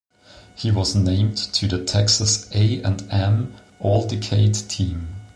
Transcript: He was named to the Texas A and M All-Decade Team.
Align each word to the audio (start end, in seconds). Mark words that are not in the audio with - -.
He 0.55 0.71
was 0.71 0.95
named 0.95 1.37
to 1.37 1.67
the 1.67 1.85
Texas 1.85 2.49
A 2.55 2.81
and 2.81 3.07
M 3.11 3.53
All-Decade 3.79 4.55
Team. 4.55 5.07